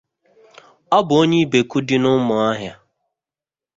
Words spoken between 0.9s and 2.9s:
Ọ bụ onye Ịbeku dị n’Ụmụahịa